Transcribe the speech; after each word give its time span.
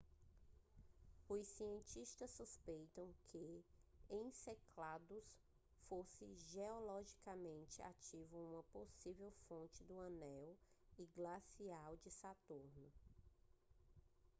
os 1.29 1.45
cientistas 1.47 2.31
suspeitaram 2.31 3.07
que 3.25 3.63
enceladus 4.09 5.23
fosse 5.87 6.25
geologicamente 6.51 7.83
ativo 7.83 8.35
e 8.35 8.41
uma 8.43 8.63
possível 8.63 9.31
fonte 9.47 9.83
do 9.83 9.99
anel 10.01 10.57
e 10.97 11.05
glacial 11.15 11.97
de 11.97 12.09
saturno 12.09 12.91